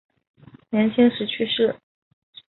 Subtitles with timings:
[0.71, 1.75] 年轻时去世。